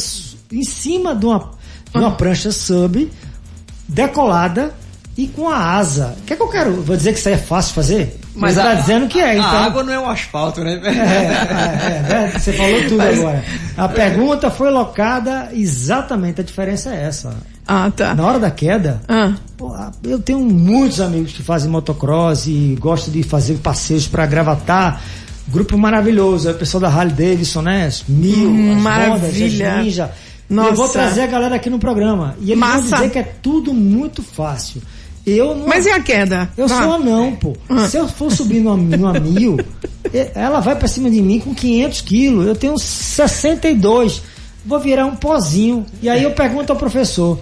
[0.51, 1.51] em cima de uma,
[1.91, 3.07] de uma prancha sub,
[3.87, 4.73] decolada
[5.15, 6.15] e com a asa.
[6.19, 6.81] O que é que eu quero?
[6.81, 8.19] Vou dizer que isso aí é fácil fazer?
[8.37, 9.49] Mas a, tá dizendo que é, então.
[9.49, 10.79] A água não é um asfalto, né?
[10.83, 13.19] É, é, é, você falou tudo Mas...
[13.19, 13.43] agora.
[13.77, 17.35] A pergunta foi locada exatamente, a diferença é essa.
[17.67, 18.15] Ah, tá.
[18.15, 19.33] Na hora da queda, ah.
[19.57, 25.01] pô, eu tenho muitos amigos que fazem motocross e gostam de fazer passeios para gravatar.
[25.49, 27.89] Grupo maravilhoso, é o pessoal da Harley Davidson, né?
[28.07, 29.15] Mil, hum, maravilha.
[29.15, 30.11] Hondas, as Ninja.
[30.49, 30.69] Nossa.
[30.69, 32.35] Eu vou trazer a galera aqui no programa.
[32.39, 32.77] E eles Massa.
[32.77, 34.81] vão dizer que é tudo muito fácil.
[35.27, 35.67] Eu não.
[35.67, 36.49] Mas e a queda?
[36.57, 37.53] Eu sou anão, pô.
[37.67, 37.85] Ah.
[37.89, 39.57] Se eu for subir numa, numa mil,
[40.33, 42.47] ela vai pra cima de mim com 500 quilos.
[42.47, 44.21] Eu tenho 62.
[44.65, 45.85] Vou virar um pozinho.
[46.01, 47.37] E aí eu pergunto ao professor: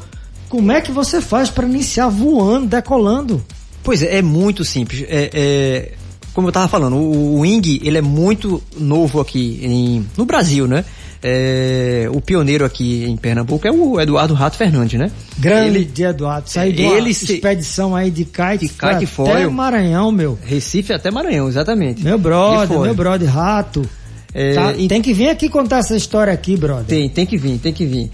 [0.50, 3.46] como é que você faz para iniciar voando, decolando?
[3.84, 5.06] Pois é, é muito simples.
[5.08, 5.92] É, é,
[6.34, 10.68] como eu tava falando, o, o Wing, ele é muito novo aqui em, no Brasil,
[10.68, 10.84] né?
[11.28, 15.10] É, o pioneiro aqui em Pernambuco é o Eduardo Rato Fernandes, né?
[15.40, 16.48] Grande Ele- Eduardo.
[16.48, 19.52] Saiu de uma ele se- expedição aí de kite, De foi kite até foil.
[19.52, 20.38] Maranhão, meu.
[20.46, 22.04] Recife até Maranhão, exatamente.
[22.04, 23.90] Meu brother, meu brother rato.
[24.36, 24.74] É, Tá?
[24.88, 26.86] Tem que vir aqui contar essa história aqui, brother.
[26.86, 28.12] Tem, tem que vir, tem que vir.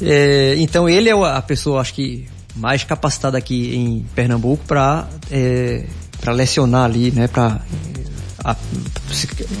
[0.00, 2.24] É, então ele é a pessoa, acho que,
[2.56, 5.82] mais capacitada aqui em Pernambuco para é,
[6.20, 7.26] para lecionar ali, né?
[7.28, 7.60] Para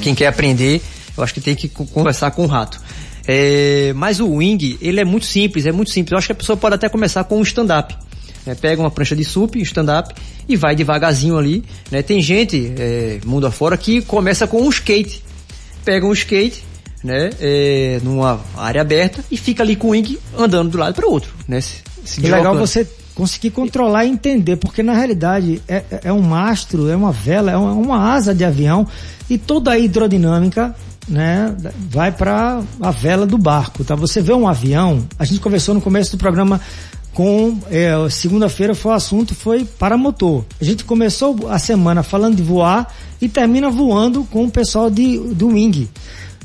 [0.00, 0.80] quem quer aprender,
[1.16, 2.80] eu acho que tem que conversar com o rato.
[3.26, 6.12] É, mas o wing, ele é muito simples, é muito simples.
[6.12, 7.96] Eu acho que a pessoa pode até começar com um stand-up.
[8.44, 8.54] Né?
[8.54, 10.14] Pega uma prancha de sup, stand-up,
[10.48, 11.64] e vai devagarzinho ali.
[11.90, 12.02] Né?
[12.02, 15.22] Tem gente, é, mundo afora, que começa com um skate.
[15.84, 16.62] Pega um skate,
[17.02, 17.30] né?
[17.38, 21.06] É, numa área aberta e fica ali com o wing andando de um lado para
[21.06, 21.32] o outro.
[21.46, 21.60] Né?
[21.60, 26.12] Se, se é legal você conseguir controlar e entender, porque na realidade é, é, é
[26.12, 28.86] um mastro, é uma vela, é uma, uma asa de avião
[29.30, 30.74] e toda a hidrodinâmica
[31.08, 31.54] né,
[31.90, 33.94] vai para a vela do barco, tá?
[33.94, 36.60] Você vê um avião, a gente conversou no começo do programa
[37.12, 40.44] com é, segunda-feira foi o assunto foi para motor.
[40.60, 45.18] A gente começou a semana falando de voar e termina voando com o pessoal de,
[45.18, 45.88] do wing.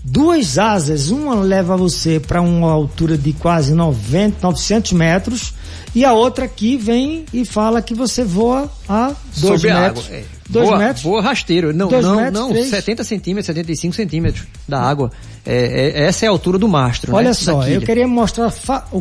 [0.03, 5.53] Duas asas, uma leva você para uma altura de quase 90, 900 metros
[5.96, 10.06] e a outra aqui vem e fala que você voa a 2 metros.
[10.06, 10.40] Água, é.
[10.50, 11.04] Dois boa, metros.
[11.04, 11.72] Boa rasteiro.
[11.72, 12.70] Não, não, metros, não, três.
[12.70, 15.12] 70 centímetros, 75 centímetros da água.
[15.46, 17.14] É, é, essa é a altura do mastro.
[17.14, 18.52] Olha né, só, eu queria mostrar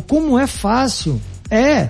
[0.07, 1.19] como é fácil.
[1.49, 1.89] É,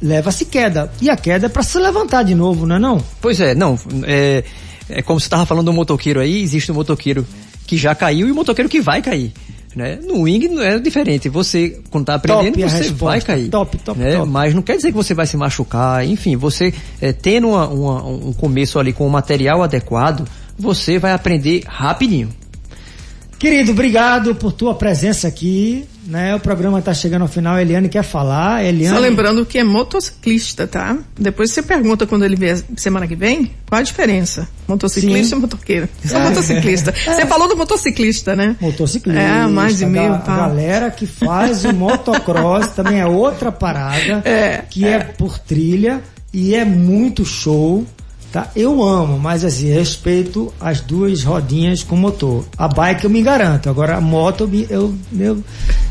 [0.00, 0.90] leva-se queda.
[1.02, 3.04] E a queda é para se levantar de novo, não é não?
[3.20, 3.76] Pois é, não.
[4.04, 4.44] É,
[4.88, 7.26] é como você estava falando do motoqueiro aí, existe um motoqueiro
[7.66, 9.32] que já caiu e um motoqueiro que vai cair.
[9.74, 9.98] Né?
[10.02, 11.28] No wing não é diferente.
[11.28, 13.04] Você, quando está aprendendo, top você resposta.
[13.04, 13.48] vai cair.
[13.48, 14.16] Top, top, né?
[14.16, 14.30] top.
[14.30, 16.06] Mas não quer dizer que você vai se machucar.
[16.06, 21.12] Enfim, você é, tendo uma, uma, um começo ali com o material adequado, você vai
[21.12, 22.28] aprender rapidinho.
[23.38, 25.86] Querido, obrigado por tua presença aqui.
[26.06, 26.34] Né?
[26.34, 27.58] O programa está chegando ao final.
[27.58, 28.62] Eliane quer falar.
[28.62, 28.94] Eliane...
[28.94, 30.98] Só lembrando que é motociclista, tá?
[31.18, 34.46] Depois você pergunta quando ele vier semana que vem qual a diferença.
[34.68, 35.34] Motociclista Sim.
[35.36, 35.88] ou motoqueiro?
[36.04, 36.28] Só é.
[36.28, 36.90] motociclista.
[36.90, 36.94] É.
[37.14, 38.56] Você falou do motociclista, né?
[38.60, 39.20] Motociclista.
[39.20, 39.84] É, mais de.
[39.84, 40.32] Tá.
[40.32, 44.22] A galera que faz o motocross também é outra parada.
[44.24, 44.62] É.
[44.68, 47.86] Que é por trilha e é muito show.
[48.34, 48.50] Tá?
[48.56, 52.44] Eu amo, mas assim, respeito as duas rodinhas com motor.
[52.58, 55.44] A bike eu me garanto, agora a moto eu, eu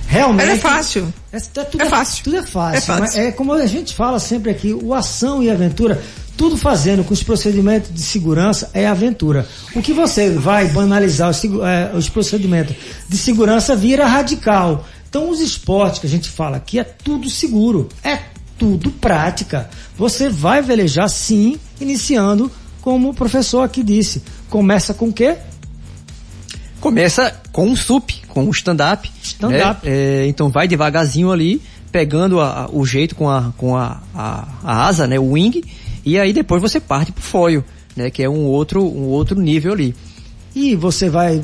[0.10, 0.44] realmente.
[0.44, 1.14] Ela é fácil.
[1.32, 2.24] É, é, tudo é fácil.
[2.26, 2.78] Tudo é fácil.
[2.78, 3.22] É, fácil.
[3.22, 6.02] é como a gente fala sempre aqui, o ação e aventura,
[6.36, 9.48] tudo fazendo com os procedimentos de segurança é aventura.
[9.74, 12.76] O que você vai banalizar os, é, os procedimentos
[13.08, 14.86] de segurança vira radical.
[15.08, 17.88] Então os esportes que a gente fala aqui é tudo seguro.
[18.04, 19.70] É tudo prática.
[19.98, 22.52] Você vai velejar sim, iniciando
[22.82, 24.22] como o professor aqui disse.
[24.50, 25.38] Começa com o quê?
[26.80, 29.10] Começa com um sup, com um stand-up.
[29.22, 29.86] Stand-up.
[29.86, 29.92] Né?
[29.94, 31.62] É, então vai devagarzinho ali,
[31.94, 35.64] pegando a, o jeito com, a, com a, a, a, asa, né, o wing,
[36.04, 37.64] e aí depois você parte pro foil,
[37.96, 39.96] né, que é um outro, um outro nível ali.
[40.54, 41.42] E você vai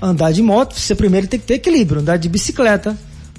[0.00, 2.96] andar de moto, você primeiro tem que ter equilíbrio, andar de bicicleta,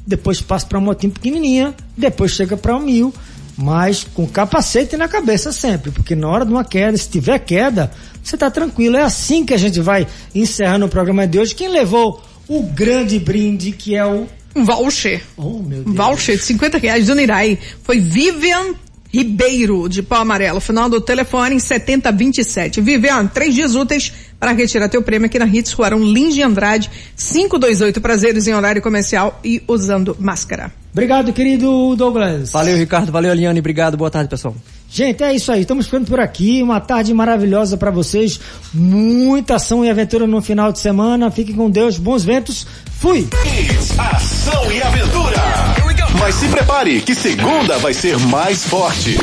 [0.07, 3.13] depois passa para uma motinha pequenininha, depois chega para um mil,
[3.57, 7.91] mas com capacete na cabeça sempre, porque na hora de uma queda, se tiver queda,
[8.23, 8.95] você está tranquilo.
[8.95, 11.53] É assim que a gente vai encerrando o programa de hoje.
[11.53, 15.21] Quem levou o grande brinde que é o um voucher.
[15.35, 15.87] Oh, meu Deus.
[15.87, 17.59] Um voucher de 50 reais do Nirai.
[17.83, 18.73] Foi Vivian
[19.17, 22.81] Ribeiro, de pau amarelo, final do telefone em 7027.
[22.81, 26.87] Vivian, três dias úteis para retirar teu prêmio aqui na Hits Ruarão Lins de Andrade,
[27.15, 30.71] 528 prazeres em horário comercial e usando máscara.
[30.93, 32.51] Obrigado, querido Douglas.
[32.51, 33.11] Valeu, Ricardo.
[33.11, 33.59] Valeu, Eliane.
[33.59, 33.97] Obrigado.
[33.97, 34.55] Boa tarde, pessoal.
[34.87, 35.61] Gente, é isso aí.
[35.61, 36.61] Estamos ficando por aqui.
[36.61, 38.39] Uma tarde maravilhosa para vocês.
[38.71, 41.31] Muita ação e aventura no final de semana.
[41.31, 41.97] Fiquem com Deus.
[41.97, 42.67] Bons ventos.
[42.99, 43.27] Fui.
[43.97, 45.86] ação e aventura.
[46.19, 49.17] Mas se prepare que segunda vai ser mais forte.